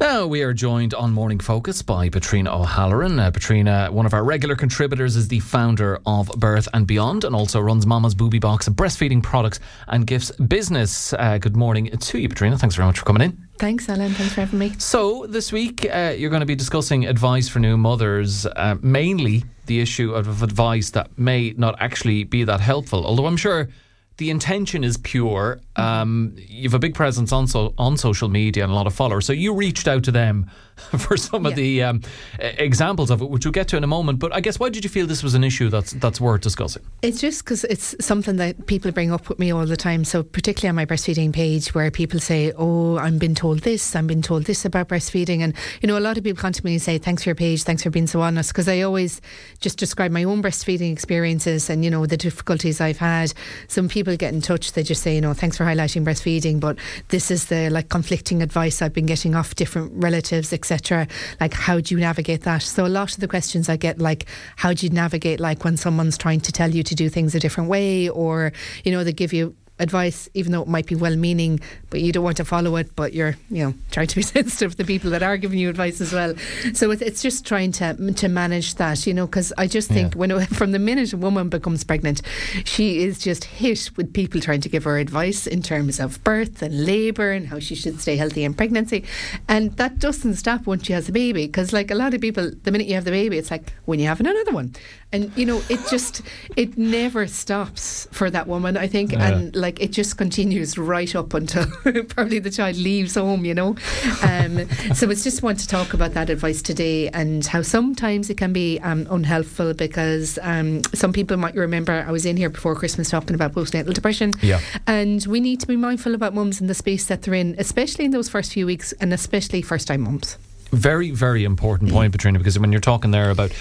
Now 0.00 0.26
we 0.26 0.42
are 0.42 0.54
joined 0.54 0.94
on 0.94 1.12
Morning 1.12 1.38
Focus 1.38 1.82
by 1.82 2.08
Patrina 2.08 2.58
O'Halloran. 2.58 3.20
Uh, 3.20 3.30
Patrina, 3.30 3.90
one 3.92 4.06
of 4.06 4.14
our 4.14 4.24
regular 4.24 4.56
contributors, 4.56 5.14
is 5.14 5.28
the 5.28 5.40
founder 5.40 6.00
of 6.06 6.28
Birth 6.38 6.68
and 6.72 6.86
Beyond 6.86 7.24
and 7.24 7.36
also 7.36 7.60
runs 7.60 7.84
Mama's 7.84 8.14
Booby 8.14 8.38
Box, 8.38 8.66
a 8.66 8.70
breastfeeding 8.70 9.22
products 9.22 9.60
and 9.88 10.06
gifts 10.06 10.30
business. 10.30 11.12
Uh, 11.12 11.36
good 11.36 11.54
morning 11.54 11.90
to 11.90 12.18
you, 12.18 12.30
Patrina. 12.30 12.56
Thanks 12.56 12.76
very 12.76 12.86
much 12.86 12.98
for 12.98 13.04
coming 13.04 13.20
in. 13.20 13.46
Thanks, 13.58 13.90
Alan. 13.90 14.12
Thanks 14.12 14.32
for 14.32 14.40
having 14.40 14.58
me. 14.58 14.72
So, 14.78 15.26
this 15.26 15.52
week 15.52 15.86
uh, 15.94 16.14
you're 16.16 16.30
going 16.30 16.40
to 16.40 16.46
be 16.46 16.56
discussing 16.56 17.04
advice 17.04 17.50
for 17.50 17.58
new 17.58 17.76
mothers, 17.76 18.46
uh, 18.46 18.76
mainly 18.80 19.44
the 19.66 19.80
issue 19.80 20.14
of 20.14 20.42
advice 20.42 20.88
that 20.92 21.18
may 21.18 21.50
not 21.58 21.76
actually 21.78 22.24
be 22.24 22.42
that 22.44 22.60
helpful, 22.60 23.04
although 23.04 23.26
I'm 23.26 23.36
sure 23.36 23.68
the 24.16 24.30
intention 24.30 24.82
is 24.82 24.96
pure. 24.98 25.60
Um, 25.80 26.34
you've 26.36 26.74
a 26.74 26.78
big 26.78 26.94
presence 26.94 27.32
on 27.32 27.46
so, 27.46 27.74
on 27.78 27.96
social 27.96 28.28
media 28.28 28.62
and 28.62 28.72
a 28.72 28.74
lot 28.74 28.86
of 28.86 28.94
followers, 28.94 29.26
so 29.26 29.32
you 29.32 29.54
reached 29.54 29.88
out 29.88 30.04
to 30.04 30.12
them 30.12 30.50
for 30.98 31.16
some 31.16 31.46
of 31.46 31.54
the 31.54 31.82
um, 31.82 32.00
examples 32.38 33.10
of 33.10 33.20
it, 33.22 33.30
which 33.30 33.44
we'll 33.44 33.52
get 33.52 33.68
to 33.68 33.76
in 33.76 33.84
a 33.84 33.88
moment. 33.88 34.18
But 34.18 34.34
I 34.34 34.40
guess 34.40 34.58
why 34.58 34.70
did 34.70 34.84
you 34.84 34.90
feel 34.90 35.06
this 35.06 35.22
was 35.22 35.34
an 35.34 35.44
issue 35.44 35.68
that's 35.68 35.92
that's 35.92 36.20
worth 36.20 36.40
discussing? 36.40 36.82
It's 37.02 37.20
just 37.20 37.44
because 37.44 37.64
it's 37.64 37.94
something 38.00 38.36
that 38.36 38.66
people 38.66 38.90
bring 38.92 39.12
up 39.12 39.28
with 39.28 39.38
me 39.38 39.52
all 39.52 39.66
the 39.66 39.76
time. 39.76 40.04
So 40.04 40.22
particularly 40.22 40.70
on 40.70 40.76
my 40.76 40.86
breastfeeding 40.86 41.32
page, 41.32 41.74
where 41.74 41.90
people 41.90 42.20
say, 42.20 42.52
"Oh, 42.56 42.98
I'm 42.98 43.18
been 43.18 43.34
told 43.34 43.60
this, 43.60 43.94
I'm 43.94 44.06
been 44.06 44.22
told 44.22 44.44
this 44.44 44.64
about 44.64 44.88
breastfeeding," 44.88 45.40
and 45.40 45.54
you 45.82 45.86
know, 45.86 45.98
a 45.98 46.00
lot 46.00 46.16
of 46.16 46.24
people 46.24 46.40
come 46.40 46.52
to 46.52 46.64
me 46.64 46.72
and 46.72 46.82
say, 46.82 46.98
"Thanks 46.98 47.24
for 47.24 47.30
your 47.30 47.34
page, 47.36 47.62
thanks 47.62 47.82
for 47.82 47.90
being 47.90 48.06
so 48.06 48.22
honest," 48.22 48.50
because 48.50 48.68
I 48.68 48.80
always 48.80 49.20
just 49.60 49.78
describe 49.78 50.10
my 50.10 50.24
own 50.24 50.42
breastfeeding 50.42 50.92
experiences 50.92 51.68
and 51.68 51.84
you 51.84 51.90
know 51.90 52.06
the 52.06 52.16
difficulties 52.16 52.80
I've 52.80 52.98
had. 52.98 53.32
Some 53.68 53.88
people 53.88 54.16
get 54.16 54.32
in 54.32 54.40
touch, 54.40 54.72
they 54.72 54.82
just 54.82 55.02
say, 55.02 55.14
"You 55.14 55.20
know, 55.20 55.34
thanks 55.34 55.56
for 55.56 55.64
highlighting 55.70 56.04
breastfeeding," 56.04 56.60
but 56.60 56.78
this 57.08 57.30
is 57.30 57.46
the 57.46 57.70
like 57.70 57.88
conflicting 57.88 58.42
advice 58.42 58.82
I've 58.82 58.92
been 58.92 59.06
getting 59.06 59.34
off 59.34 59.54
different 59.54 59.92
relatives, 59.94 60.52
etc. 60.52 61.06
Like, 61.40 61.54
how 61.54 61.80
do 61.80 61.94
you 61.94 62.00
navigate 62.00 62.42
that? 62.42 62.62
So, 62.62 62.86
a 62.86 62.88
lot 62.88 63.14
of 63.14 63.20
the 63.20 63.28
questions 63.28 63.68
I 63.68 63.76
get, 63.76 63.98
like, 63.98 64.26
how 64.56 64.72
do 64.72 64.86
you 64.86 64.90
navigate, 64.90 65.40
like, 65.40 65.64
when 65.64 65.76
someone's 65.76 66.18
trying 66.18 66.40
to 66.40 66.52
tell 66.52 66.70
you 66.70 66.82
to 66.82 66.94
do 66.94 67.08
things 67.08 67.34
a 67.34 67.40
different 67.40 67.68
way, 67.70 68.08
or, 68.08 68.52
you 68.84 68.92
know, 68.92 69.04
they 69.04 69.12
give 69.12 69.32
you 69.32 69.54
advice, 69.80 70.28
even 70.34 70.52
though 70.52 70.62
it 70.62 70.68
might 70.68 70.86
be 70.86 70.94
well 70.94 71.16
meaning, 71.16 71.60
but 71.90 72.00
you 72.00 72.12
don't 72.12 72.22
want 72.22 72.36
to 72.36 72.44
follow 72.44 72.76
it, 72.76 72.94
but 72.94 73.12
you're, 73.12 73.36
you 73.50 73.64
know, 73.64 73.74
trying 73.90 74.06
to 74.06 74.16
be 74.16 74.22
sensitive 74.36 74.72
to 74.72 74.76
the 74.76 74.84
people 74.84 75.10
that 75.10 75.22
are 75.22 75.36
giving 75.36 75.58
you 75.58 75.68
advice 75.68 76.00
as 76.00 76.12
well. 76.12 76.34
So 76.74 76.90
it's 76.90 77.22
just 77.22 77.46
trying 77.46 77.72
to 77.72 78.12
to 78.12 78.28
manage 78.28 78.76
that, 78.76 79.06
you 79.06 79.14
know, 79.14 79.26
because 79.26 79.52
I 79.58 79.66
just 79.66 79.88
think 79.88 80.14
yeah. 80.14 80.18
when 80.18 80.46
from 80.60 80.72
the 80.72 80.78
minute 80.78 81.12
a 81.12 81.16
woman 81.16 81.48
becomes 81.48 81.84
pregnant, 81.84 82.22
she 82.64 83.02
is 83.02 83.18
just 83.18 83.44
hit 83.44 83.90
with 83.96 84.12
people 84.12 84.40
trying 84.40 84.60
to 84.60 84.68
give 84.68 84.84
her 84.84 84.98
advice 84.98 85.46
in 85.46 85.62
terms 85.62 85.98
of 86.00 86.22
birth 86.24 86.62
and 86.62 86.86
labour 86.86 87.30
and 87.30 87.48
how 87.48 87.58
she 87.58 87.74
should 87.74 88.00
stay 88.00 88.16
healthy 88.16 88.44
in 88.44 88.54
pregnancy. 88.54 89.04
And 89.48 89.76
that 89.76 89.98
doesn't 89.98 90.34
stop 90.34 90.66
once 90.66 90.86
she 90.86 90.92
has 90.92 91.08
a 91.08 91.12
baby, 91.12 91.46
because 91.46 91.72
like 91.72 91.90
a 91.90 91.94
lot 91.94 92.14
of 92.14 92.20
people, 92.20 92.50
the 92.62 92.70
minute 92.70 92.86
you 92.86 92.94
have 92.94 93.04
the 93.04 93.10
baby, 93.10 93.38
it's 93.38 93.50
like 93.50 93.72
when 93.84 93.98
you 93.98 94.06
have 94.06 94.20
another 94.20 94.52
one. 94.52 94.74
And, 95.12 95.32
you 95.36 95.44
know, 95.44 95.60
it 95.68 95.80
just, 95.90 96.22
it 96.56 96.78
never 96.78 97.26
stops 97.26 98.06
for 98.12 98.30
that 98.30 98.46
woman, 98.46 98.76
I 98.76 98.86
think. 98.86 99.12
Yeah. 99.12 99.28
And 99.28 99.56
like, 99.56 99.69
like 99.70 99.80
it 99.80 99.92
just 99.92 100.18
continues 100.18 100.76
right 100.76 101.14
up 101.14 101.32
until 101.32 101.64
probably 102.08 102.40
the 102.40 102.50
child 102.50 102.76
leaves 102.76 103.14
home, 103.14 103.44
you 103.44 103.54
know. 103.54 103.76
Um, 104.22 104.68
so 104.94 105.08
it's 105.08 105.22
just 105.22 105.44
want 105.44 105.60
to 105.60 105.68
talk 105.68 105.94
about 105.94 106.12
that 106.14 106.28
advice 106.28 106.60
today 106.60 107.08
and 107.10 107.46
how 107.46 107.62
sometimes 107.62 108.30
it 108.30 108.36
can 108.36 108.52
be 108.52 108.80
um, 108.80 109.06
unhelpful 109.10 109.74
because 109.74 110.40
um, 110.42 110.82
some 110.92 111.12
people 111.12 111.36
might 111.36 111.54
remember 111.54 112.04
I 112.06 112.10
was 112.10 112.26
in 112.26 112.36
here 112.36 112.50
before 112.50 112.74
Christmas 112.74 113.10
talking 113.10 113.34
about 113.34 113.52
postnatal 113.52 113.94
depression. 113.94 114.32
Yeah. 114.42 114.60
And 114.88 115.24
we 115.26 115.38
need 115.38 115.60
to 115.60 115.68
be 115.68 115.76
mindful 115.76 116.16
about 116.16 116.34
mums 116.34 116.60
and 116.60 116.68
the 116.68 116.74
space 116.74 117.06
that 117.06 117.22
they're 117.22 117.34
in, 117.34 117.54
especially 117.56 118.06
in 118.06 118.10
those 118.10 118.28
first 118.28 118.52
few 118.52 118.66
weeks 118.66 118.92
and 119.00 119.12
especially 119.12 119.62
first 119.62 119.86
time 119.86 120.00
mums. 120.00 120.36
Very, 120.72 121.10
very 121.10 121.44
important 121.44 121.90
point, 121.90 122.12
Patrina, 122.12 122.38
because 122.38 122.58
when 122.58 122.72
you're 122.72 122.80
talking 122.80 123.10
there 123.10 123.30
about 123.30 123.52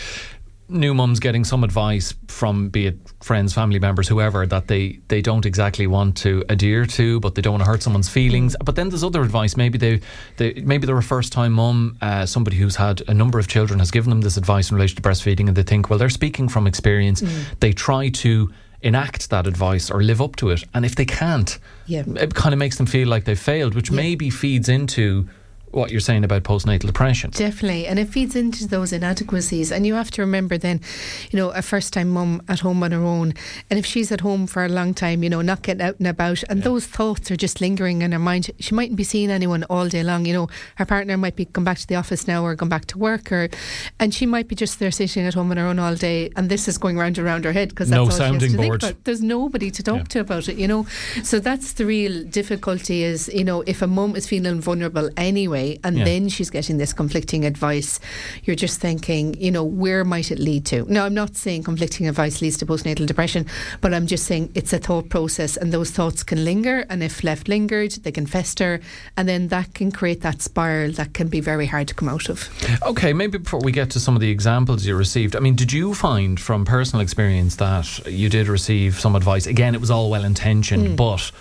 new 0.69 0.93
mums 0.93 1.19
getting 1.19 1.43
some 1.43 1.63
advice 1.63 2.13
from 2.27 2.69
be 2.69 2.87
it 2.87 2.97
friends, 3.21 3.53
family 3.53 3.79
members, 3.79 4.07
whoever 4.07 4.45
that 4.45 4.67
they 4.67 4.99
they 5.07 5.21
don't 5.21 5.45
exactly 5.45 5.87
want 5.87 6.15
to 6.17 6.43
adhere 6.49 6.85
to, 6.85 7.19
but 7.19 7.35
they 7.35 7.41
don't 7.41 7.53
want 7.53 7.63
to 7.63 7.69
hurt 7.69 7.81
someone's 7.81 8.09
feelings. 8.09 8.55
But 8.63 8.75
then 8.75 8.89
there's 8.89 9.03
other 9.03 9.21
advice. 9.21 9.57
Maybe 9.57 9.77
they, 9.77 10.01
they 10.37 10.53
maybe 10.61 10.85
they're 10.85 10.97
a 10.97 11.03
first 11.03 11.33
time 11.33 11.53
mum, 11.53 11.97
uh, 12.01 12.25
somebody 12.25 12.57
who's 12.57 12.75
had 12.75 13.01
a 13.07 13.13
number 13.13 13.39
of 13.39 13.47
children 13.47 13.79
has 13.79 13.91
given 13.91 14.09
them 14.09 14.21
this 14.21 14.37
advice 14.37 14.69
in 14.69 14.75
relation 14.75 14.95
to 14.95 15.01
breastfeeding, 15.01 15.47
and 15.47 15.55
they 15.55 15.63
think, 15.63 15.89
well, 15.89 15.99
they're 15.99 16.09
speaking 16.09 16.47
from 16.47 16.67
experience. 16.67 17.21
Mm. 17.21 17.59
They 17.59 17.73
try 17.73 18.09
to 18.09 18.51
enact 18.81 19.29
that 19.29 19.45
advice 19.45 19.91
or 19.91 20.01
live 20.01 20.21
up 20.21 20.35
to 20.37 20.49
it, 20.49 20.63
and 20.73 20.85
if 20.85 20.95
they 20.95 21.05
can't, 21.05 21.57
yeah. 21.87 22.03
it 22.15 22.33
kind 22.33 22.53
of 22.53 22.59
makes 22.59 22.77
them 22.77 22.85
feel 22.85 23.07
like 23.07 23.25
they've 23.25 23.39
failed, 23.39 23.75
which 23.75 23.89
yeah. 23.89 23.97
maybe 23.97 24.29
feeds 24.29 24.69
into 24.69 25.27
what 25.71 25.91
you're 25.91 25.99
saying 25.99 26.23
about 26.23 26.43
postnatal 26.43 26.87
depression. 26.87 27.31
Definitely. 27.31 27.87
And 27.87 27.99
it 27.99 28.09
feeds 28.09 28.35
into 28.35 28.67
those 28.67 28.93
inadequacies. 28.93 29.71
And 29.71 29.85
you 29.85 29.95
have 29.95 30.11
to 30.11 30.21
remember 30.21 30.57
then, 30.57 30.81
you 31.31 31.37
know, 31.37 31.49
a 31.49 31.61
first 31.61 31.93
time 31.93 32.09
mum 32.09 32.41
at 32.47 32.59
home 32.59 32.83
on 32.83 32.91
her 32.91 33.03
own. 33.03 33.33
And 33.69 33.79
if 33.79 33.85
she's 33.85 34.11
at 34.11 34.21
home 34.21 34.47
for 34.47 34.65
a 34.65 34.69
long 34.69 34.93
time, 34.93 35.23
you 35.23 35.29
know, 35.29 35.41
not 35.41 35.61
getting 35.61 35.81
out 35.81 35.97
and 35.99 36.07
about, 36.07 36.43
and 36.43 36.59
yeah. 36.59 36.65
those 36.65 36.85
thoughts 36.85 37.31
are 37.31 37.35
just 37.35 37.61
lingering 37.61 38.01
in 38.01 38.11
her 38.11 38.19
mind, 38.19 38.51
she 38.59 38.73
mightn't 38.75 38.97
be 38.97 39.03
seeing 39.03 39.29
anyone 39.29 39.63
all 39.65 39.87
day 39.87 40.03
long. 40.03 40.25
You 40.25 40.33
know, 40.33 40.49
her 40.75 40.85
partner 40.85 41.17
might 41.17 41.35
be 41.35 41.45
come 41.45 41.63
back 41.63 41.77
to 41.79 41.87
the 41.87 41.95
office 41.95 42.27
now 42.27 42.43
or 42.43 42.55
gone 42.55 42.69
back 42.69 42.85
to 42.85 42.97
work, 42.97 43.31
or 43.31 43.49
and 43.99 44.13
she 44.13 44.25
might 44.25 44.47
be 44.47 44.55
just 44.55 44.79
there 44.79 44.91
sitting 44.91 45.25
at 45.25 45.33
home 45.33 45.51
on 45.51 45.57
her 45.57 45.65
own 45.65 45.79
all 45.79 45.95
day. 45.95 46.31
And 46.35 46.49
this 46.49 46.67
is 46.67 46.77
going 46.77 46.97
round 46.97 47.17
and 47.17 47.25
round 47.25 47.45
her 47.45 47.53
head 47.53 47.69
because 47.69 47.89
that's 47.89 47.97
no 47.97 48.05
all 48.05 48.11
sounding 48.11 48.39
she 48.39 48.45
has 48.45 48.51
to 48.53 48.57
board. 48.57 48.81
think 48.81 48.91
about. 48.93 49.03
There's 49.05 49.21
nobody 49.21 49.71
to 49.71 49.83
talk 49.83 49.97
yeah. 49.97 50.03
to 50.03 50.19
about 50.21 50.47
it, 50.49 50.57
you 50.57 50.67
know. 50.67 50.85
So 51.23 51.39
that's 51.39 51.73
the 51.73 51.85
real 51.85 52.23
difficulty 52.23 53.03
is, 53.03 53.29
you 53.33 53.43
know, 53.43 53.61
if 53.67 53.81
a 53.81 53.87
mum 53.87 54.15
is 54.15 54.27
feeling 54.27 54.61
vulnerable 54.61 55.09
anyway, 55.17 55.58
and 55.83 55.97
yeah. 55.97 56.05
then 56.05 56.29
she's 56.29 56.49
getting 56.49 56.77
this 56.77 56.93
conflicting 56.93 57.45
advice, 57.45 57.99
you're 58.43 58.55
just 58.55 58.79
thinking, 58.79 59.33
you 59.35 59.51
know, 59.51 59.63
where 59.63 60.03
might 60.03 60.31
it 60.31 60.39
lead 60.39 60.65
to? 60.67 60.85
Now, 60.91 61.05
I'm 61.05 61.13
not 61.13 61.35
saying 61.35 61.63
conflicting 61.63 62.07
advice 62.07 62.41
leads 62.41 62.57
to 62.57 62.65
postnatal 62.65 63.05
depression, 63.05 63.45
but 63.81 63.93
I'm 63.93 64.07
just 64.07 64.25
saying 64.25 64.51
it's 64.55 64.73
a 64.73 64.79
thought 64.79 65.09
process, 65.09 65.57
and 65.57 65.71
those 65.71 65.91
thoughts 65.91 66.23
can 66.23 66.43
linger, 66.43 66.85
and 66.89 67.03
if 67.03 67.23
left 67.23 67.47
lingered, 67.47 67.91
they 68.03 68.11
can 68.11 68.25
fester, 68.25 68.79
and 69.17 69.27
then 69.27 69.49
that 69.49 69.73
can 69.73 69.91
create 69.91 70.21
that 70.21 70.41
spiral 70.41 70.91
that 70.93 71.13
can 71.13 71.27
be 71.27 71.41
very 71.41 71.65
hard 71.65 71.87
to 71.87 71.93
come 71.93 72.09
out 72.09 72.29
of. 72.29 72.49
Okay, 72.83 73.13
maybe 73.13 73.37
before 73.37 73.61
we 73.61 73.71
get 73.71 73.89
to 73.91 73.99
some 73.99 74.15
of 74.15 74.21
the 74.21 74.29
examples 74.29 74.85
you 74.85 74.95
received, 74.95 75.35
I 75.35 75.39
mean, 75.39 75.55
did 75.55 75.71
you 75.71 75.93
find 75.93 76.39
from 76.39 76.65
personal 76.65 77.01
experience 77.01 77.55
that 77.57 78.07
you 78.07 78.29
did 78.29 78.47
receive 78.47 78.99
some 78.99 79.15
advice? 79.15 79.47
Again, 79.47 79.75
it 79.75 79.81
was 79.81 79.91
all 79.91 80.09
well 80.09 80.23
intentioned, 80.23 80.87
mm. 80.87 80.95
but 80.95 81.31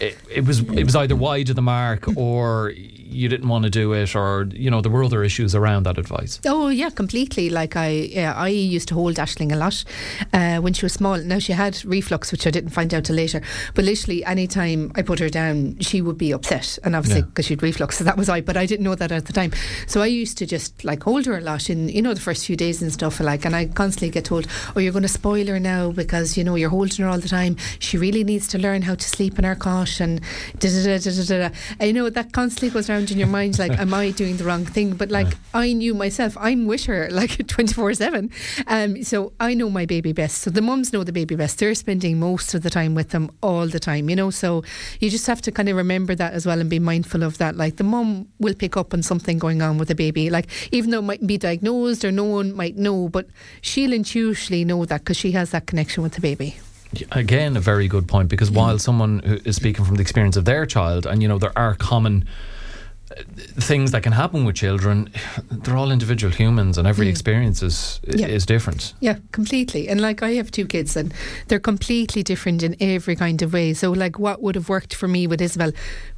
it, 0.00 0.16
it 0.30 0.46
was 0.46 0.60
it 0.60 0.84
was 0.84 0.96
either 0.96 1.16
wide 1.16 1.50
of 1.50 1.56
the 1.56 1.62
mark 1.62 2.06
or 2.16 2.72
you 3.10 3.28
didn't 3.28 3.48
want 3.48 3.64
to 3.64 3.70
do 3.70 3.92
it, 3.94 4.14
or 4.14 4.48
you 4.52 4.70
know 4.70 4.80
there 4.80 4.92
were 4.92 5.02
other 5.02 5.24
issues 5.24 5.54
around 5.54 5.84
that 5.84 5.98
advice. 5.98 6.40
Oh 6.46 6.68
yeah, 6.68 6.90
completely. 6.90 7.50
Like 7.50 7.76
I, 7.76 7.88
yeah, 7.88 8.34
I 8.34 8.48
used 8.48 8.88
to 8.88 8.94
hold 8.94 9.16
Ashling 9.16 9.52
a 9.52 9.56
lot 9.56 9.84
uh, 10.32 10.60
when 10.60 10.74
she 10.74 10.84
was 10.84 10.92
small. 10.92 11.16
Now 11.18 11.38
she 11.38 11.52
had 11.52 11.84
reflux, 11.84 12.30
which 12.30 12.46
I 12.46 12.50
didn't 12.50 12.70
find 12.70 12.92
out 12.92 13.04
till 13.04 13.16
later. 13.16 13.40
But 13.74 13.84
literally, 13.84 14.24
anytime 14.24 14.92
I 14.94 15.02
put 15.02 15.18
her 15.18 15.28
down, 15.28 15.78
she 15.80 16.02
would 16.02 16.18
be 16.18 16.32
upset, 16.32 16.78
and 16.84 16.94
obviously 16.94 17.22
because 17.22 17.46
yeah. 17.46 17.48
she'd 17.48 17.62
reflux, 17.62 17.98
so 17.98 18.04
that 18.04 18.16
was 18.16 18.28
I. 18.28 18.40
But 18.40 18.56
I 18.56 18.66
didn't 18.66 18.84
know 18.84 18.94
that 18.94 19.10
at 19.10 19.26
the 19.26 19.32
time. 19.32 19.52
So 19.86 20.02
I 20.02 20.06
used 20.06 20.38
to 20.38 20.46
just 20.46 20.84
like 20.84 21.02
hold 21.02 21.26
her 21.26 21.38
a 21.38 21.40
lot 21.40 21.70
in 21.70 21.88
you 21.88 22.02
know 22.02 22.14
the 22.14 22.20
first 22.20 22.46
few 22.46 22.56
days 22.56 22.82
and 22.82 22.92
stuff. 22.92 23.20
Like, 23.20 23.44
and 23.44 23.56
I 23.56 23.66
constantly 23.66 24.10
get 24.10 24.26
told, 24.26 24.46
"Oh, 24.76 24.80
you're 24.80 24.92
going 24.92 25.02
to 25.02 25.08
spoil 25.08 25.46
her 25.46 25.58
now 25.58 25.90
because 25.90 26.36
you 26.36 26.44
know 26.44 26.56
you're 26.56 26.70
holding 26.70 27.04
her 27.04 27.10
all 27.10 27.18
the 27.18 27.28
time. 27.28 27.56
She 27.78 27.96
really 27.96 28.24
needs 28.24 28.46
to 28.48 28.58
learn 28.58 28.82
how 28.82 28.94
to 28.94 29.08
sleep 29.08 29.38
in 29.38 29.44
her 29.44 29.54
cot 29.54 29.87
and 30.00 30.20
da 30.58 30.68
da 30.68 30.98
da 30.98 30.98
da 30.98 31.24
da." 31.24 31.48
da. 31.48 31.84
you 31.84 31.92
know 31.92 32.10
that 32.10 32.32
constantly 32.32 32.70
goes 32.70 32.88
around 32.90 33.10
in 33.10 33.18
your 33.18 33.28
mind 33.28 33.58
like, 33.58 33.72
am 33.78 33.94
I 33.94 34.10
doing 34.10 34.36
the 34.36 34.44
wrong 34.44 34.64
thing? 34.64 34.94
But 34.94 35.10
like, 35.10 35.28
I 35.54 35.72
knew 35.72 35.94
myself, 35.94 36.36
I'm 36.38 36.66
with 36.66 36.84
her 36.84 37.08
like 37.20 37.46
24 37.46 37.94
7. 37.94 38.30
Um, 38.66 39.02
so 39.02 39.32
I 39.40 39.54
know 39.54 39.70
my 39.70 39.86
baby 39.86 40.12
best. 40.12 40.38
So 40.38 40.50
the 40.50 40.62
mums 40.62 40.92
know 40.92 41.04
the 41.04 41.12
baby 41.12 41.36
best. 41.36 41.58
They're 41.58 41.74
spending 41.74 42.18
most 42.20 42.54
of 42.54 42.62
the 42.62 42.70
time 42.70 42.94
with 42.94 43.10
them 43.10 43.30
all 43.42 43.66
the 43.66 43.80
time, 43.80 44.08
you 44.10 44.16
know. 44.16 44.30
So 44.30 44.62
you 45.00 45.10
just 45.10 45.26
have 45.26 45.40
to 45.42 45.52
kind 45.52 45.68
of 45.68 45.76
remember 45.76 46.14
that 46.14 46.32
as 46.32 46.46
well 46.46 46.60
and 46.60 46.68
be 46.68 46.78
mindful 46.78 47.22
of 47.22 47.38
that. 47.38 47.56
Like, 47.56 47.76
the 47.76 47.84
mum 47.84 48.28
will 48.38 48.54
pick 48.54 48.76
up 48.76 48.94
on 48.94 49.02
something 49.02 49.38
going 49.38 49.62
on 49.62 49.78
with 49.78 49.88
the 49.88 49.94
baby. 49.94 50.30
Like, 50.30 50.46
even 50.72 50.90
though 50.90 50.98
it 50.98 51.02
mightn't 51.02 51.28
be 51.28 51.38
diagnosed 51.38 52.04
or 52.04 52.12
no 52.12 52.24
one 52.24 52.54
might 52.54 52.76
know, 52.76 53.08
but 53.08 53.26
she'll 53.60 53.92
intuitively 53.92 54.64
know 54.64 54.84
that 54.84 55.00
because 55.00 55.16
she 55.16 55.32
has 55.32 55.50
that 55.50 55.66
connection 55.66 56.02
with 56.02 56.12
the 56.12 56.20
baby. 56.20 56.56
Again, 57.12 57.56
a 57.56 57.60
very 57.60 57.88
good 57.88 58.08
point 58.08 58.28
because 58.28 58.50
while 58.50 58.78
someone 58.78 59.20
is 59.44 59.56
speaking 59.56 59.84
from 59.84 59.96
the 59.96 60.02
experience 60.02 60.36
of 60.36 60.44
their 60.44 60.66
child, 60.66 61.06
and 61.06 61.22
you 61.22 61.28
know, 61.28 61.38
there 61.38 61.56
are 61.56 61.74
common 61.74 62.24
things 63.60 63.90
that 63.92 64.02
can 64.02 64.12
happen 64.12 64.44
with 64.44 64.56
children, 64.56 65.10
they're 65.50 65.76
all 65.76 65.90
individual 65.90 66.32
humans, 66.32 66.78
and 66.78 66.86
every 66.86 67.06
mm. 67.06 67.10
experience 67.10 67.62
is 67.62 68.00
yeah. 68.06 68.26
is 68.26 68.46
different. 68.46 68.94
Yeah, 69.00 69.18
completely. 69.32 69.88
And 69.88 70.00
like 70.00 70.22
I 70.22 70.32
have 70.32 70.50
two 70.50 70.66
kids, 70.66 70.96
and 70.96 71.12
they're 71.48 71.58
completely 71.58 72.22
different 72.22 72.62
in 72.62 72.76
every 72.80 73.16
kind 73.16 73.40
of 73.42 73.52
way. 73.52 73.74
So, 73.74 73.90
like 73.92 74.18
what 74.18 74.42
would 74.42 74.54
have 74.54 74.68
worked 74.68 74.94
for 74.94 75.08
me 75.08 75.26
with 75.26 75.40
Isabel 75.40 75.72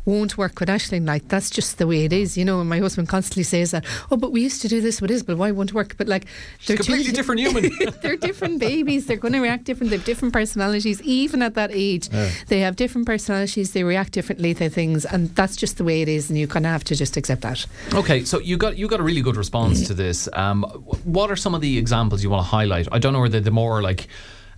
won't 0.05 0.39
work 0.39 0.59
with 0.61 0.69
Ashling. 0.69 1.07
Like 1.07 1.29
that's 1.29 1.51
just 1.51 1.79
the 1.79 1.87
way 1.87 2.05
it 2.05 2.13
is, 2.13 2.37
you 2.37 2.45
know. 2.45 2.61
And 2.61 2.69
my 2.69 2.79
husband 2.79 3.09
constantly 3.09 3.43
says 3.43 3.71
that. 3.73 3.85
Oh, 4.11 4.17
but 4.17 4.33
we 4.33 4.43
used 4.43 4.63
to 4.63 4.69
do 4.69 4.81
this 4.81 5.01
with 5.01 5.11
Isabel. 5.11 5.37
Why 5.37 5.51
won't 5.51 5.71
it 5.71 5.75
work? 5.75 5.97
But 5.97 6.09
like, 6.09 6.27
they're 6.67 6.77
completely 6.77 7.13
different 7.13 7.41
human. 7.41 7.71
they're 8.03 8.17
different 8.17 8.59
babies. 8.61 9.07
They're 9.07 9.17
going 9.17 9.33
to 9.35 9.41
react 9.41 9.65
different. 9.65 9.91
They 9.91 9.97
have 9.97 10.07
different 10.07 10.33
personalities. 10.33 11.03
Even 11.03 11.43
at 11.43 11.55
that 11.55 11.71
age, 11.73 12.09
yeah. 12.13 12.31
they 12.49 12.61
have 12.61 12.77
different 12.77 13.07
personalities. 13.07 13.73
They 13.73 13.85
react 13.85 14.13
differently 14.13 14.55
to 14.55 14.69
things, 14.69 15.05
and 15.05 15.35
that's 15.35 15.57
just 15.57 15.79
the 15.79 15.85
way 15.85 16.03
it 16.03 16.09
is. 16.09 16.31
And 16.31 16.39
you 16.39 16.47
kind 16.49 16.67
of 16.67 16.73
have 16.73 16.85
to 16.85 16.97
just 16.97 17.17
accept 17.17 17.43
that. 17.43 17.67
Okay, 17.95 18.25
so 18.25 18.39
you 18.39 18.57
got 18.57 18.77
you 18.77 18.89
got 18.89 19.01
a 19.01 19.03
really 19.03 19.23
good 19.23 19.37
response 19.37 19.87
to 19.87 19.95
this. 19.95 20.29
Um, 20.33 20.63
what 21.05 21.31
are 21.31 21.37
some 21.37 21.55
of 21.55 21.61
the 21.61 21.79
examples 21.79 22.23
you 22.23 22.31
want 22.31 22.45
to 22.45 22.51
highlight? 22.51 22.89
I 22.93 22.99
don't 22.99 23.13
know. 23.13 23.21
Are 23.21 23.29
they 23.29 23.41
the 23.41 23.51
more 23.51 23.83
like 23.83 24.09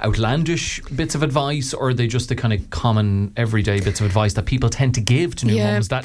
outlandish 0.05 0.83
bits 0.95 1.15
of 1.15 1.23
advice, 1.23 1.75
or 1.75 1.89
are 1.89 1.95
they 1.95 2.07
just 2.07 2.29
the 2.29 2.37
kind 2.37 2.53
of 2.53 2.71
common 2.71 3.33
everyday 3.37 3.81
bits 3.81 4.01
of 4.01 4.07
advice 4.07 4.35
that 4.35 4.47
people 4.47 4.69
tend 4.69 4.95
to 4.95 5.01
give 5.01 5.37
to 5.37 5.47
new 5.47 5.55
yeah, 5.55 5.73
mums? 5.73 5.89
That 5.89 6.05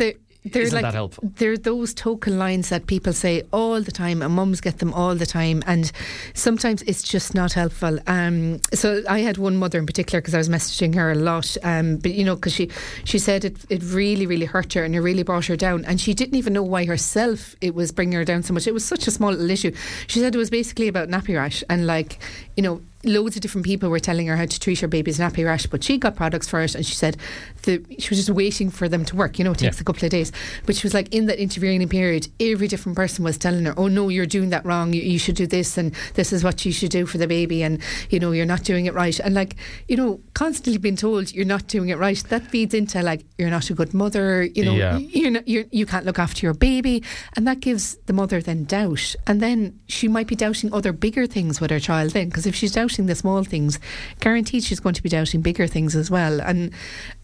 they're 0.52 0.64
Isn't 0.64 0.76
like, 0.76 0.84
that 0.84 0.94
helpful? 0.94 1.32
They're 1.36 1.58
those 1.58 1.94
token 1.94 2.38
lines 2.38 2.70
that 2.70 2.88
people 2.88 3.14
say 3.14 3.44
all 3.52 3.82
the 3.82 3.92
time, 3.92 4.22
and 4.22 4.34
mums 4.34 4.62
get 4.62 4.80
them 4.80 4.94
all 4.94 5.16
the 5.16 5.26
time, 5.26 5.64
and 5.68 5.92
sometimes 6.34 6.82
it's 6.84 7.04
just 7.04 7.36
not 7.36 7.54
helpful. 7.54 8.00
Um, 8.08 8.60
so 8.74 9.04
I 9.10 9.20
had 9.20 9.38
one 9.38 9.58
mother 9.58 9.80
in 9.80 9.86
particular 9.86 10.22
because 10.22 10.34
I 10.34 10.38
was 10.38 10.50
messaging 10.50 10.96
her 10.96 11.12
a 11.12 11.16
lot, 11.16 11.58
um, 11.64 11.98
but 11.98 12.14
you 12.14 12.24
know, 12.24 12.36
because 12.36 12.54
she 12.54 12.70
she 13.04 13.20
said 13.20 13.46
it 13.46 13.58
it 13.70 13.84
really 13.84 14.26
really 14.26 14.46
hurt 14.46 14.74
her 14.74 14.84
and 14.84 14.96
it 14.96 15.02
really 15.02 15.24
brought 15.24 15.46
her 15.46 15.58
down, 15.58 15.86
and 15.86 16.00
she 16.00 16.14
didn't 16.14 16.36
even 16.36 16.54
know 16.54 16.64
why 16.64 16.86
herself 16.86 17.56
it 17.62 17.76
was 17.76 17.92
bringing 17.92 18.16
her 18.16 18.26
down 18.26 18.44
so 18.44 18.54
much. 18.54 18.68
It 18.68 18.74
was 18.74 18.86
such 18.86 19.08
a 19.08 19.12
small 19.12 19.32
little 19.32 19.50
issue. 19.50 19.74
She 20.08 20.20
said 20.20 20.34
it 20.34 20.38
was 20.38 20.50
basically 20.50 20.88
about 20.88 21.10
nappy 21.10 21.36
rash, 21.36 21.64
and 21.70 21.88
like 21.88 22.20
you 22.56 22.64
know, 22.64 22.82
loads 23.04 23.36
of 23.36 23.42
different 23.42 23.66
people 23.66 23.90
were 23.90 24.00
telling 24.00 24.28
her 24.28 24.36
how 24.36 24.46
to 24.46 24.60
treat 24.60 24.80
her 24.80 24.88
baby's 24.88 25.20
nappy 25.20 25.46
rash, 25.46 25.68
but 25.68 25.84
she 25.84 25.98
got 25.98 26.16
products 26.16 26.48
for 26.48 26.62
it, 26.62 26.74
and 26.74 26.86
she 26.86 26.96
said 26.96 27.16
the, 27.64 27.84
she 28.00 28.10
was 28.10 28.18
just 28.18 28.30
waiting 28.30 28.72
for 28.72 28.90
them 28.90 29.06
to 29.06 29.16
work. 29.16 29.38
You 29.38 29.46
know, 29.46 29.52
it 29.52 29.60
takes 29.60 29.78
yeah. 29.78 29.82
a 29.82 29.84
couple 29.84 30.04
of 30.04 30.10
days. 30.10 30.32
But 30.66 30.76
she 30.76 30.86
was 30.86 30.94
like, 30.94 31.14
in 31.14 31.28
that 31.28 31.40
intervening 31.40 31.88
period, 31.88 32.28
every 32.40 32.68
different 32.68 32.96
person 32.96 33.24
was 33.24 33.38
telling 33.38 33.66
her, 33.66 33.74
"Oh 33.78 33.88
no, 33.88 34.10
you're 34.10 34.26
doing 34.26 34.50
that 34.50 34.66
wrong. 34.66 34.94
You, 34.94 35.02
you 35.02 35.20
should 35.20 35.36
do 35.36 35.46
this, 35.46 35.78
and 35.78 35.94
this 36.16 36.34
is 36.34 36.44
what 36.44 36.66
you 36.66 36.72
should 36.72 36.90
do 36.90 37.06
for 37.06 37.18
the 37.18 37.28
baby, 37.28 37.62
and 37.64 37.80
you 38.10 38.20
know, 38.20 38.32
you're 38.32 38.46
not 38.46 38.64
doing 38.64 38.88
it 38.88 38.94
right." 38.94 39.20
And 39.20 39.36
like, 39.36 39.56
you 39.88 39.96
know, 39.96 40.20
constantly 40.34 40.78
being 40.80 40.96
told 40.96 41.32
you're 41.34 41.46
not 41.46 41.68
doing 41.68 41.90
it 41.90 41.98
right, 41.98 42.22
that 42.30 42.48
feeds 42.48 42.74
into 42.74 43.02
like 43.04 43.26
you're 43.38 43.50
not 43.50 43.70
a 43.70 43.74
good 43.74 43.94
mother. 43.94 44.44
You 44.44 44.66
know, 44.66 44.74
yeah. 44.74 44.98
you're 44.98 45.32
not, 45.32 45.48
you're, 45.48 45.66
you 45.72 45.86
can't 45.86 46.06
look 46.06 46.20
after 46.20 46.46
your 46.46 46.56
baby, 46.56 47.04
and 47.36 47.48
that 47.48 47.60
gives 47.60 47.96
the 48.08 48.14
mother 48.14 48.42
then 48.42 48.64
doubt, 48.64 49.16
and 49.28 49.40
then 49.40 49.80
she 49.88 50.08
might 50.08 50.28
be 50.28 50.36
doubting 50.36 50.74
other 50.74 50.92
bigger 50.92 51.28
things 51.28 51.62
with 51.62 51.70
her 51.70 51.80
child 51.80 52.12
then, 52.12 52.30
because 52.30 52.48
if 52.48 52.56
she's 52.56 52.72
doubting 52.72 52.87
the 52.88 53.16
small 53.16 53.44
things, 53.44 53.80
guaranteed 54.20 54.64
she's 54.64 54.80
going 54.80 54.96
to 54.96 55.04
be 55.04 55.10
doubting 55.10 55.42
bigger 55.42 55.68
things 55.68 55.96
as 55.96 56.10
well. 56.10 56.40
And 56.42 56.72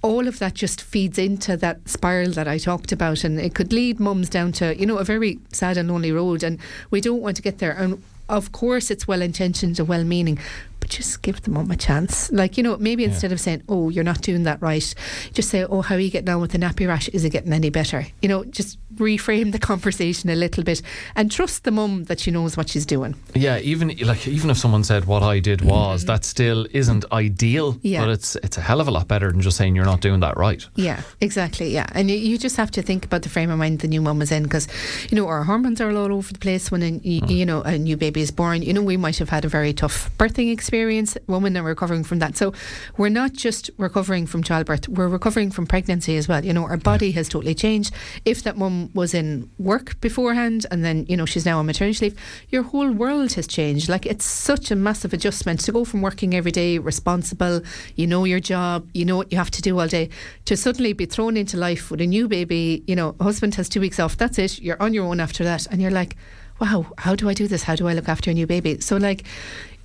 all 0.01 0.27
of 0.27 0.39
that 0.39 0.54
just 0.54 0.81
feeds 0.81 1.18
into 1.18 1.57
that 1.57 1.88
spiral 1.88 2.31
that 2.31 2.48
I 2.48 2.57
talked 2.57 2.92
about. 2.92 3.24
And 3.24 3.39
it 3.39 3.56
could 3.56 3.71
lead 3.71 4.00
mums 4.00 4.30
down 4.30 4.51
to, 4.54 4.77
you 4.77 4.86
know, 4.86 4.98
a 4.98 5.04
very 5.04 5.39
sad 5.51 5.77
and 5.77 5.89
lonely 5.89 6.12
road. 6.12 6.44
And 6.44 6.60
we 6.92 7.01
don't 7.01 7.21
want 7.21 7.36
to 7.38 7.42
get 7.42 7.60
there. 7.60 7.71
And 7.71 8.04
of 8.30 8.51
course, 8.51 8.89
it's 8.89 9.07
well 9.07 9.21
intentioned 9.21 9.80
and 9.80 9.88
well 9.88 10.04
meaning, 10.04 10.39
but 10.83 10.89
just 10.89 11.21
give 11.21 11.41
the 11.44 11.50
mum 11.50 11.71
a 11.71 11.77
chance. 11.77 12.30
Like, 12.33 12.57
you 12.57 12.63
know, 12.63 12.75
maybe 12.75 13.06
instead 13.06 13.31
yeah. 13.31 13.35
of 13.35 13.39
saying, 13.39 13.63
oh, 13.69 13.88
you're 13.88 14.03
not 14.03 14.21
doing 14.21 14.44
that 14.44 14.62
right, 14.62 14.94
just 15.31 15.50
say, 15.50 15.63
oh, 15.63 15.81
how 15.81 15.95
are 15.95 16.00
you 16.00 16.12
getting 16.12 16.27
on 16.27 16.41
with 16.41 16.51
the 16.51 16.57
nappy 16.57 16.85
rash? 16.85 17.07
Is 17.07 17.24
it 17.24 17.30
getting 17.30 17.53
any 17.53 17.69
better? 17.69 18.06
You 18.21 18.27
know, 18.27 18.44
just 18.44 18.77
reframe 18.95 19.53
the 19.53 19.59
conversation 19.71 20.30
a 20.30 20.35
little 20.35 20.62
bit 20.62 20.81
and 21.15 21.31
trust 21.31 21.63
the 21.63 21.71
mum 21.71 22.03
that 22.06 22.19
she 22.19 22.31
knows 22.31 22.57
what 22.57 22.68
she's 22.68 22.85
doing. 22.85 23.15
Yeah, 23.33 23.59
even 23.59 23.95
like 24.00 24.27
even 24.27 24.50
if 24.50 24.57
someone 24.57 24.83
said 24.83 25.06
what 25.06 25.24
I 25.24 25.39
did 25.39 25.62
was, 25.62 26.01
mm-hmm. 26.01 26.07
that 26.07 26.25
still 26.25 26.68
isn't 26.71 27.06
ideal, 27.13 27.77
yeah. 27.81 28.01
but 28.01 28.09
it's 28.09 28.36
it's 28.38 28.57
a 28.57 28.62
hell 28.62 28.81
of 28.81 28.89
a 28.89 28.91
lot 28.91 29.07
better 29.07 29.31
than 29.31 29.39
just 29.39 29.56
saying 29.56 29.77
you're 29.77 29.86
not 29.86 30.01
doing 30.01 30.19
that 30.19 30.36
right. 30.36 30.68
Yeah, 30.75 31.01
exactly. 31.21 31.69
Yeah, 31.69 31.88
and 31.94 32.12
you, 32.12 32.18
you 32.18 32.38
just 32.38 32.57
have 32.57 32.71
to 32.71 32.81
think 32.81 33.06
about 33.06 33.21
the 33.21 33.29
frame 33.29 33.50
of 33.50 33.57
mind 33.57 33.79
the 33.79 33.88
new 33.88 34.01
mum 34.01 34.21
is 34.21 34.33
in 34.33 34.44
because 34.44 34.68
you 35.09 35.15
know 35.15 35.27
our 35.27 35.45
hormones 35.45 35.79
are 35.79 35.89
all 35.89 36.12
over 36.12 36.33
the 36.33 36.39
place 36.39 36.69
when 36.69 36.83
a, 36.83 36.91
mm. 36.91 37.29
you 37.29 37.45
know 37.45 37.62
a 37.62 37.77
new 37.77 37.95
baby 37.95 38.19
is 38.19 38.31
born. 38.31 38.62
You 38.62 38.74
know 38.74 38.83
we 38.83 38.97
might 38.97 39.18
have 39.19 39.29
had 39.29 39.45
a 39.45 39.47
very 39.47 39.71
tough 39.71 40.12
birthing 40.18 40.51
experience 40.51 40.72
experience, 40.73 41.15
women 41.27 41.55
are 41.55 41.61
recovering 41.61 42.03
from 42.03 42.17
that. 42.17 42.35
So 42.35 42.51
we're 42.97 43.09
not 43.09 43.33
just 43.33 43.69
recovering 43.77 44.25
from 44.25 44.41
childbirth, 44.41 44.89
we're 44.89 45.07
recovering 45.07 45.51
from 45.51 45.67
pregnancy 45.67 46.17
as 46.17 46.27
well. 46.27 46.43
You 46.43 46.51
know, 46.51 46.63
our 46.63 46.77
body 46.77 47.11
has 47.11 47.29
totally 47.29 47.53
changed. 47.53 47.93
If 48.25 48.41
that 48.41 48.57
mum 48.57 48.89
was 48.95 49.13
in 49.13 49.51
work 49.59 50.01
beforehand 50.01 50.65
and 50.71 50.83
then, 50.83 51.05
you 51.07 51.15
know, 51.15 51.27
she's 51.27 51.45
now 51.45 51.59
on 51.59 51.67
maternity 51.67 52.05
leave, 52.05 52.19
your 52.49 52.63
whole 52.63 52.91
world 52.91 53.33
has 53.33 53.45
changed. 53.45 53.87
Like 53.87 54.07
it's 54.07 54.25
such 54.25 54.71
a 54.71 54.75
massive 54.75 55.13
adjustment 55.13 55.59
to 55.65 55.71
go 55.71 55.85
from 55.85 56.01
working 56.01 56.33
every 56.33 56.51
day, 56.51 56.79
responsible, 56.79 57.61
you 57.95 58.07
know 58.07 58.23
your 58.23 58.39
job, 58.39 58.89
you 58.95 59.05
know 59.05 59.17
what 59.17 59.31
you 59.31 59.37
have 59.37 59.51
to 59.51 59.61
do 59.61 59.79
all 59.79 59.87
day, 59.87 60.09
to 60.45 60.57
suddenly 60.57 60.93
be 60.93 61.05
thrown 61.05 61.37
into 61.37 61.55
life 61.55 61.91
with 61.91 62.01
a 62.01 62.07
new 62.07 62.27
baby, 62.27 62.83
you 62.87 62.95
know, 62.95 63.15
husband 63.21 63.53
has 63.53 63.69
two 63.69 63.79
weeks 63.79 63.99
off, 63.99 64.17
that's 64.17 64.39
it, 64.39 64.59
you're 64.59 64.81
on 64.81 64.91
your 64.95 65.05
own 65.05 65.19
after 65.19 65.43
that. 65.43 65.67
And 65.67 65.79
you're 65.79 65.91
like, 65.91 66.15
wow, 66.59 66.85
how 66.97 67.15
do 67.15 67.29
I 67.29 67.33
do 67.33 67.47
this? 67.47 67.63
How 67.63 67.75
do 67.75 67.87
I 67.87 67.93
look 67.93 68.07
after 68.07 68.31
a 68.31 68.33
new 68.33 68.47
baby? 68.47 68.79
So, 68.79 68.97
like, 68.97 69.23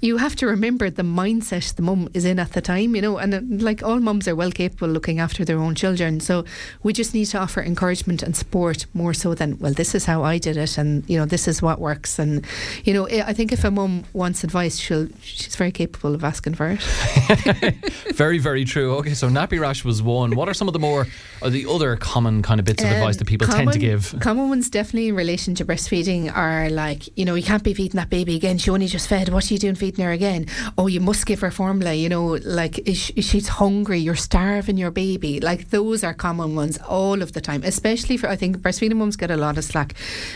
you 0.00 0.18
have 0.18 0.36
to 0.36 0.46
remember 0.46 0.90
the 0.90 1.02
mindset 1.02 1.74
the 1.74 1.82
mum 1.82 2.08
is 2.14 2.24
in 2.24 2.38
at 2.38 2.52
the 2.52 2.60
time, 2.60 2.94
you 2.94 3.02
know, 3.02 3.18
and 3.18 3.34
uh, 3.34 3.40
like 3.42 3.82
all 3.82 3.98
mums 3.98 4.28
are 4.28 4.36
well 4.36 4.52
capable 4.52 4.86
looking 4.88 5.18
after 5.18 5.44
their 5.44 5.58
own 5.58 5.74
children. 5.74 6.20
So 6.20 6.44
we 6.84 6.92
just 6.92 7.14
need 7.14 7.24
to 7.26 7.38
offer 7.38 7.60
encouragement 7.60 8.22
and 8.22 8.36
support 8.36 8.86
more 8.94 9.12
so 9.12 9.34
than, 9.34 9.58
well, 9.58 9.72
this 9.72 9.96
is 9.96 10.04
how 10.04 10.22
I 10.22 10.38
did 10.38 10.56
it 10.56 10.78
and, 10.78 11.08
you 11.10 11.18
know, 11.18 11.26
this 11.26 11.48
is 11.48 11.60
what 11.60 11.80
works. 11.80 12.18
And, 12.18 12.46
you 12.84 12.94
know, 12.94 13.08
I 13.08 13.32
think 13.32 13.52
if 13.52 13.64
a 13.64 13.72
mum 13.72 14.04
wants 14.12 14.44
advice, 14.44 14.78
she'll, 14.78 15.08
she's 15.20 15.56
very 15.56 15.72
capable 15.72 16.14
of 16.14 16.22
asking 16.22 16.54
for 16.54 16.78
it. 16.78 17.74
very, 18.14 18.38
very 18.38 18.64
true. 18.64 18.94
Okay, 18.96 19.14
so 19.14 19.28
nappy 19.28 19.58
rash 19.58 19.84
was 19.84 20.00
one. 20.00 20.36
What 20.36 20.48
are 20.48 20.54
some 20.54 20.68
of 20.68 20.74
the 20.74 20.78
more, 20.78 21.08
or 21.42 21.50
the 21.50 21.66
other 21.66 21.96
common 21.96 22.42
kind 22.42 22.60
of 22.60 22.66
bits 22.66 22.84
of 22.84 22.88
um, 22.88 22.96
advice 22.96 23.16
that 23.16 23.26
people 23.26 23.48
common, 23.48 23.66
tend 23.66 23.72
to 23.72 23.78
give? 23.80 24.14
Common 24.20 24.48
ones 24.48 24.70
definitely 24.70 25.08
in 25.08 25.16
relation 25.16 25.56
to 25.56 25.64
breastfeeding 25.64 26.34
are 26.34 26.70
like, 26.70 27.08
you 27.18 27.24
know, 27.24 27.34
you 27.34 27.42
can't 27.42 27.64
be 27.64 27.74
feeding 27.74 27.96
that 27.96 28.10
baby 28.10 28.36
again. 28.36 28.58
She 28.58 28.70
only 28.70 28.86
just 28.86 29.08
fed. 29.08 29.30
What 29.30 29.50
are 29.50 29.54
you 29.54 29.58
doing 29.58 29.74
feeding? 29.74 29.87
Feeding 29.88 30.04
her 30.04 30.12
again. 30.12 30.46
Oh, 30.76 30.86
you 30.86 31.00
must 31.00 31.26
give 31.26 31.40
her 31.40 31.50
formula. 31.50 31.94
You 31.94 32.08
know, 32.08 32.38
like 32.44 32.78
is, 32.86 33.10
is 33.16 33.26
she's 33.28 33.48
hungry. 33.48 33.98
You're 33.98 34.14
starving 34.14 34.76
your 34.76 34.90
baby. 34.90 35.40
Like 35.40 35.70
those 35.70 36.04
are 36.04 36.14
common 36.14 36.54
ones 36.54 36.78
all 36.88 37.22
of 37.22 37.32
the 37.32 37.40
time. 37.40 37.62
Especially 37.64 38.16
for 38.16 38.28
I 38.28 38.36
think 38.36 38.58
breastfeeding 38.58 38.96
mums 38.96 39.16
get 39.16 39.30
a 39.30 39.36
lot 39.36 39.58
of 39.58 39.64
slack 39.64 39.94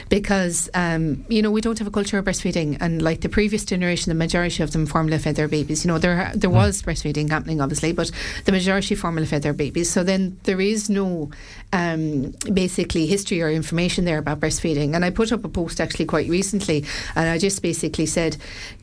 because 0.09 0.71
um, 0.75 1.25
you 1.29 1.43
know 1.43 1.51
we 1.51 1.61
don't 1.61 1.79
have 1.79 1.89
a 1.89 1.91
culture 1.91 2.19
of 2.19 2.25
breastfeeding, 2.25 2.79
and 2.81 3.03
like 3.03 3.21
the 3.21 3.29
previous 3.29 3.65
generation, 3.65 4.11
the 4.11 4.15
majority 4.15 4.63
of 4.63 4.73
them 4.73 4.87
formula 4.87 5.19
fed 5.19 5.37
their 5.37 5.49
babies. 5.49 5.85
You 5.85 5.89
know, 5.89 5.99
there 5.99 6.33
there 6.35 6.51
mm. 6.51 6.55
was 6.55 6.83
breastfeeding 6.83 7.31
happening 7.31 7.61
obviously, 7.61 7.93
but 7.93 8.11
the 8.45 8.53
majority 8.53 8.95
formula 8.95 9.27
fed 9.27 9.43
their 9.43 9.53
babies. 9.53 9.91
So 9.91 10.03
then 10.03 10.39
there 10.45 10.61
is 10.61 10.89
no 10.89 11.31
um, 11.73 12.35
basically 12.53 13.07
history 13.07 13.43
or 13.43 13.51
information 13.51 14.05
there 14.05 14.19
about 14.19 14.41
breastfeeding. 14.41 14.95
And 14.95 15.05
I 15.05 15.11
put 15.11 15.33
up 15.33 15.45
a 15.45 15.49
post 15.49 15.81
actually 15.81 16.07
quite 16.07 16.29
recently, 16.29 16.85
and 17.15 17.29
I 17.29 17.39
just 17.39 17.63
basically 17.63 18.07
said, 18.07 18.37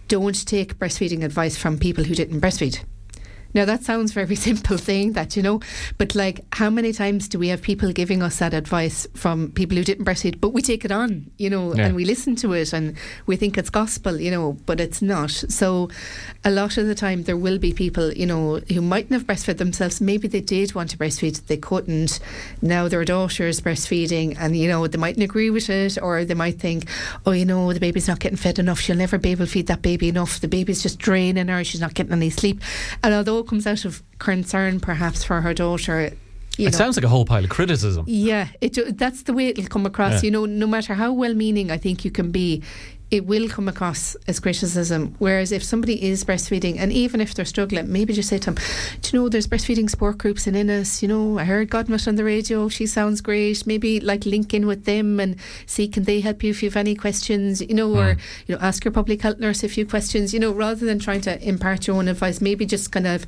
don't 0.10 0.46
take 0.48 0.80
breastfeeding 0.80 1.24
advice 1.24 1.56
from 1.56 1.78
people 1.78 2.04
who 2.04 2.16
didn't 2.16 2.42
breastfeed. 2.42 2.84
Now 3.54 3.66
that 3.66 3.84
sounds 3.84 4.12
very 4.12 4.36
simple 4.50 4.78
saying 4.78 5.14
that, 5.14 5.36
you 5.36 5.44
know, 5.44 5.62
but 5.98 6.16
like 6.16 6.46
how 6.54 6.70
many 6.70 6.94
times 6.94 7.28
do 7.28 7.40
we 7.40 7.48
have 7.50 7.62
people 7.62 7.92
giving 7.92 8.22
us 8.22 8.40
that 8.40 8.54
advice 8.54 9.08
from 9.14 9.52
people 9.52 9.78
who 9.78 9.84
didn't 9.84 10.06
breastfeed, 10.06 10.40
but 10.40 10.54
we 10.54 10.62
take 10.62 10.86
it 10.86 10.92
on, 10.92 11.32
you 11.38 11.50
know, 11.50 11.74
yeah. 11.74 11.88
and 11.88 11.96
we 11.96 12.06
listen 12.06 12.36
to 12.38 12.54
it 12.54 12.74
and 12.74 12.96
we 13.26 13.36
think 13.36 13.58
it's 13.58 13.70
gospel, 13.70 14.20
you 14.20 14.32
know, 14.32 14.54
but 14.66 14.80
it's 14.80 15.02
not. 15.02 15.32
So 15.32 15.90
a 16.44 16.52
lot 16.52 16.78
of 16.78 16.88
the 16.88 16.96
time 16.96 17.24
there 17.24 17.38
will 17.38 17.58
be 17.58 17.74
people, 17.74 18.14
you 18.14 18.26
know, 18.26 18.58
who 18.72 18.82
mightn't 18.82 19.14
have 19.14 19.26
breastfed 19.26 19.58
themselves. 19.58 20.02
Maybe 20.02 20.28
they 20.28 20.42
did 20.42 20.76
want 20.76 20.92
to 20.92 20.98
breastfeed, 20.98 21.46
they 21.48 21.58
couldn't. 21.58 22.20
Now 22.62 22.88
their 22.88 23.06
daughter's 23.06 23.62
breastfeeding 23.62 24.36
and, 24.40 24.56
you 24.56 24.68
know, 24.68 24.86
they 24.88 24.98
mightn't 24.98 25.24
agree 25.24 25.50
with 25.50 25.70
it 25.70 25.98
or 26.02 26.24
they 26.26 26.34
might 26.34 26.60
think, 26.60 26.88
oh, 27.26 27.32
you 27.32 27.46
know, 27.46 27.74
the 27.74 27.80
baby's 27.80 28.08
not 28.08 28.20
getting 28.20 28.38
fed 28.38 28.60
enough. 28.60 28.80
She'll 28.80 28.96
never 28.96 29.18
be 29.18 29.32
able 29.32 29.46
to 29.46 29.52
feed 29.52 29.68
that 29.68 29.82
baby 29.82 30.10
enough. 30.10 30.40
The 30.40 30.48
baby's 30.48 30.84
just 30.84 31.00
draining 31.00 31.48
her. 31.48 31.64
She's 31.64 31.82
not 31.82 31.94
getting 31.94 32.14
any 32.14 32.30
sleep. 32.30 32.62
And 33.04 33.14
although 33.14 33.39
comes 33.44 33.66
out 33.68 33.86
of 33.86 34.04
concern 34.20 34.80
perhaps 34.80 35.24
for 35.24 35.42
her 35.42 35.54
daughter 35.54 36.12
you 36.60 36.68
it 36.68 36.72
know. 36.72 36.78
sounds 36.78 36.98
like 36.98 37.06
a 37.06 37.10
whole 37.10 37.24
pile 37.24 37.44
of 37.44 37.50
criticism. 37.50 38.04
Yeah, 38.06 38.50
it, 38.60 38.98
that's 38.98 39.24
the 39.24 39.32
way 39.32 39.48
it'll 39.48 39.68
come 39.68 39.86
across. 39.86 40.22
Yeah. 40.22 40.28
You 40.28 40.32
know, 40.32 40.46
no 40.46 40.68
matter 40.68 40.94
how 40.94 41.14
well 41.14 41.34
meaning 41.34 41.72
I 41.72 41.78
think 41.78 42.04
you 42.04 42.12
can 42.12 42.32
be, 42.32 42.62
it 43.12 43.26
will 43.26 43.50
come 43.50 43.68
across 43.68 44.16
as 44.28 44.40
criticism. 44.40 45.16
Whereas 45.18 45.52
if 45.52 45.64
somebody 45.64 46.04
is 46.04 46.24
breastfeeding, 46.24 46.78
and 46.78 46.94
even 46.94 47.22
if 47.22 47.34
they're 47.34 47.46
struggling, 47.46 47.92
maybe 47.92 48.14
just 48.14 48.30
say 48.30 48.38
to 48.38 48.52
them, 48.52 48.64
Do 49.02 49.10
you 49.12 49.20
know, 49.20 49.30
there's 49.30 49.48
breastfeeding 49.48 49.90
support 49.90 50.20
groups 50.20 50.46
in 50.46 50.56
Ennis. 50.56 51.02
You 51.02 51.08
know, 51.08 51.40
I 51.40 51.46
heard 51.46 51.70
Godmot 51.70 52.08
on 52.08 52.16
the 52.16 52.24
radio. 52.24 52.70
She 52.70 52.86
sounds 52.86 53.22
great. 53.22 53.66
Maybe 53.66 54.00
like 54.00 54.26
link 54.26 54.54
in 54.54 54.68
with 54.68 54.86
them 54.86 55.20
and 55.20 55.38
see 55.66 55.88
can 55.88 56.04
they 56.04 56.20
help 56.20 56.44
you 56.44 56.52
if 56.52 56.62
you 56.62 56.70
have 56.70 56.78
any 56.78 56.96
questions, 56.96 57.62
you 57.62 57.74
know, 57.74 57.90
mm. 57.90 57.98
or, 57.98 58.18
you 58.46 58.56
know, 58.56 58.62
ask 58.62 58.86
your 58.86 58.92
public 58.92 59.22
health 59.22 59.40
nurse 59.40 59.64
a 59.64 59.70
few 59.70 59.86
questions, 59.86 60.34
you 60.34 60.40
know, 60.40 60.52
rather 60.52 60.86
than 60.86 61.00
trying 61.00 61.22
to 61.22 61.42
impart 61.48 61.88
your 61.88 61.96
own 61.96 62.08
advice, 62.08 62.42
maybe 62.42 62.66
just 62.66 62.92
kind 62.92 63.08
of 63.08 63.26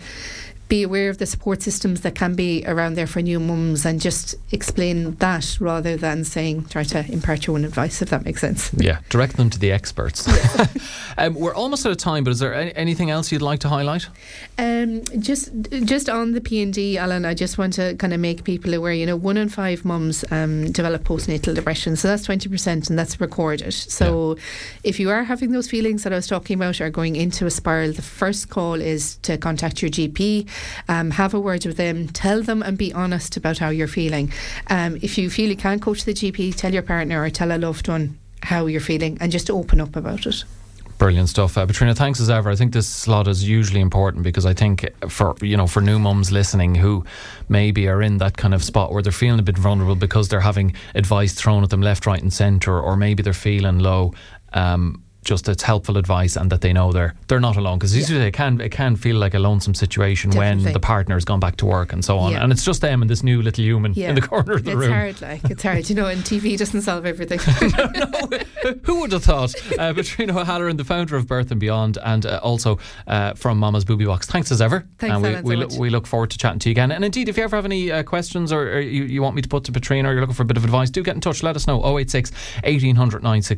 be 0.72 0.84
aware 0.84 1.10
of 1.10 1.18
the 1.18 1.26
support 1.26 1.62
systems 1.62 2.00
that 2.00 2.16
can 2.16 2.34
be 2.34 2.64
around 2.66 2.94
there 2.94 3.06
for 3.06 3.22
new 3.22 3.42
mums 3.42 3.86
and 3.86 4.00
just 4.00 4.36
explain 4.54 5.16
that 5.16 5.58
rather 5.60 5.98
than 5.98 6.24
saying 6.24 6.64
try 6.68 6.82
to 6.82 7.06
impart 7.12 7.46
your 7.46 7.58
own 7.58 7.66
advice 7.66 8.02
if 8.02 8.10
that 8.10 8.24
makes 8.24 8.40
sense. 8.40 8.72
Yeah, 8.78 9.00
direct 9.10 9.36
them 9.36 9.50
to 9.50 9.60
the 9.60 9.70
experts. 9.70 10.30
um, 11.18 11.36
we're 11.36 11.54
almost 11.54 11.86
out 11.86 11.92
of 11.92 11.98
time, 11.98 12.24
but 12.24 12.32
is 12.32 12.40
there 12.40 12.54
any, 12.54 12.74
anything 12.74 13.10
else 13.10 13.34
you'd 13.34 13.42
like 13.42 13.60
to 13.60 13.68
highlight? 13.68 14.08
Um, 14.58 15.04
just 15.20 15.52
just 15.84 16.08
on 16.08 16.32
the 16.32 16.40
P 16.40 16.62
and 16.62 16.74
D, 16.74 16.98
Alan, 16.98 17.26
I 17.26 17.34
just 17.34 17.58
want 17.58 17.74
to 17.74 17.96
kind 17.96 18.14
of 18.14 18.22
make 18.22 18.46
people 18.46 18.74
aware. 18.74 18.94
You 18.94 19.06
know, 19.06 19.18
one 19.18 19.36
in 19.36 19.50
five 19.50 19.84
mums 19.84 20.24
um, 20.32 20.72
develop 20.72 21.04
postnatal 21.04 21.54
depression, 21.54 21.98
so 21.98 22.08
that's 22.08 22.24
twenty 22.24 22.48
percent, 22.48 22.90
and 22.90 22.98
that's 22.98 23.20
recorded. 23.20 23.74
So, 23.74 24.38
yeah. 24.38 24.44
if 24.86 25.00
you 25.02 25.10
are 25.10 25.26
having 25.26 25.52
those 25.52 25.70
feelings 25.70 26.04
that 26.04 26.14
I 26.14 26.16
was 26.16 26.28
talking 26.28 26.56
about, 26.56 26.80
are 26.80 26.90
going 26.90 27.18
into 27.18 27.46
a 27.46 27.52
spiral, 27.52 27.92
the 27.92 28.02
first 28.02 28.50
call 28.50 28.76
is 28.76 29.18
to 29.24 29.38
contact 29.38 29.82
your 29.82 29.92
GP, 29.92 30.48
um, 30.88 31.12
have 31.12 31.34
a 31.34 31.40
word 31.40 31.66
with 31.66 31.78
them, 31.78 32.08
tell 32.08 32.42
them, 32.42 32.62
and 32.62 32.78
be 32.78 32.94
honest 32.94 33.38
about 33.38 33.58
how 33.60 33.70
you're 33.70 33.88
feeling. 33.88 34.32
Um, 34.68 34.98
if 35.02 35.18
you 35.18 35.30
feel 35.30 35.50
you 35.50 35.56
can't 35.56 35.82
go 35.82 35.94
to 35.94 36.06
the 36.06 36.14
GP, 36.14 36.56
tell 36.56 36.74
your 36.74 36.84
partner 36.84 37.24
or 37.24 37.30
tell 37.30 37.52
a 37.52 37.58
loved 37.58 37.88
one 37.88 38.18
how 38.44 38.66
you're 38.66 38.82
feeling, 38.82 39.18
and 39.22 39.32
just 39.32 39.50
open 39.50 39.80
up 39.80 39.96
about 39.96 40.26
it. 40.26 40.44
Brilliant 41.02 41.30
stuff, 41.30 41.58
uh, 41.58 41.66
Patrina. 41.66 41.96
Thanks 41.96 42.20
as 42.20 42.30
ever. 42.30 42.52
I 42.52 42.56
think 42.56 42.74
this 42.74 42.88
slot 42.88 43.28
is 43.28 43.44
usually 43.44 43.82
important 43.82 44.24
because 44.24 44.46
I 44.46 44.54
think 44.54 44.88
for 45.10 45.34
you 45.42 45.58
know 45.58 45.66
for 45.66 45.82
new 45.82 45.98
mums 45.98 46.32
listening 46.32 46.76
who 46.76 47.04
maybe 47.50 47.88
are 47.88 48.04
in 48.04 48.20
that 48.20 48.38
kind 48.38 48.54
of 48.54 48.64
spot 48.64 48.94
where 48.94 49.02
they're 49.02 49.12
feeling 49.12 49.40
a 49.40 49.44
bit 49.44 49.58
vulnerable 49.58 49.96
because 49.96 50.28
they're 50.28 50.40
having 50.40 50.76
advice 50.94 51.34
thrown 51.34 51.64
at 51.64 51.72
them 51.72 51.82
left, 51.82 52.06
right, 52.06 52.22
and 52.22 52.32
centre, 52.32 52.80
or 52.80 52.96
maybe 52.96 53.24
they're 53.24 53.34
feeling 53.34 53.80
low. 53.80 54.14
Um, 54.54 55.04
just 55.24 55.48
it's 55.48 55.64
helpful 55.64 55.98
advice 55.98 56.36
and 56.36 56.50
that 56.52 56.62
they 56.62 56.74
know 56.74 56.92
they're 56.92 57.14
they're 57.28 57.40
not 57.40 57.56
alone 57.56 57.78
because 57.78 57.96
yeah. 57.96 58.18
it 58.20 58.34
can 58.34 58.60
it 58.60 58.70
can 58.70 58.96
feel 58.96 59.18
like 59.18 59.34
a 59.34 59.40
lonesome 59.40 59.76
situation 59.76 60.32
Definitely. 60.32 60.66
when 60.66 60.74
the 60.74 60.80
partner 60.80 61.16
has 61.16 61.26
gone 61.26 61.40
back 61.40 61.58
to 61.58 61.66
work 61.66 61.94
and 61.94 62.04
so 62.04 62.18
on 62.18 62.32
yeah. 62.32 62.44
and 62.44 62.52
it's 62.52 62.64
just 62.64 62.82
them 62.82 63.02
and 63.02 63.10
this 63.10 63.24
new 63.24 63.42
little 63.42 63.64
human 63.64 63.94
yeah. 63.94 64.10
in 64.10 64.16
the 64.16 64.22
corner 64.22 64.54
of 64.54 64.64
the 64.64 64.72
it's 64.72 64.80
room. 64.80 64.94
It's 64.94 65.20
hard, 65.20 65.22
like 65.22 65.52
it's 65.52 65.64
hard, 65.64 65.90
you 65.90 65.96
know. 65.96 66.08
And 66.08 66.22
TV 66.22 66.58
doesn't 66.58 66.82
solve 66.82 67.06
everything. 67.06 67.40
no, 67.78 67.90
no, 67.94 68.80
who 68.84 69.02
would 69.02 69.12
have 69.12 69.24
thought? 69.24 69.54
Uh, 69.78 69.94
Patrina 69.94 70.38
O'Halloran, 70.40 70.78
the 70.78 70.84
founder 70.84 71.16
of 71.16 71.28
Birth 71.28 71.52
and 71.52 71.60
Beyond, 71.60 71.98
and 72.04 72.26
uh, 72.26 72.40
also 72.44 72.80
uh, 73.08 73.34
from 73.34 73.58
Mama's 73.58 73.86
Booby 73.86 74.06
Box. 74.06 74.28
Thanks 74.28 74.52
as 74.52 74.62
ever. 74.62 74.88
Thanks, 74.98 75.14
and 75.14 75.24
we, 75.24 75.30
Alan, 75.30 75.44
we, 75.44 75.56
so 75.56 75.62
lo- 75.62 75.80
we, 75.80 75.90
look 75.90 76.08
forward 76.08 76.32
to 76.32 76.38
chatting 76.38 76.60
to 76.60 76.70
you 76.70 76.72
again. 76.72 76.92
And 76.92 77.06
indeed, 77.06 77.30
if 77.30 77.38
you 77.38 77.44
ever 77.44 77.56
have 77.56 77.66
any 77.66 77.92
uh, 77.92 78.04
questions 78.04 78.52
or, 78.52 78.74
or 78.74 78.80
you, 78.80 79.04
you, 79.04 79.22
want 79.22 79.36
me 79.36 79.42
to 79.42 79.50
put 79.50 79.64
to 79.66 79.72
Patrina 79.72 80.10
or 80.10 80.14
you're 80.14 80.22
looking 80.22 80.36
for 80.36 80.44
a 80.44 80.46
bit 80.46 80.58
of 80.58 80.64
advice, 80.64 80.90
do 80.90 81.04
get 81.04 81.16
in 81.16 81.22
touch. 81.22 81.44
Let 81.44 81.56
us 81.56 81.68
know. 81.68 81.82
086 81.98 82.32
1800 82.64 83.24
960. 83.24 83.42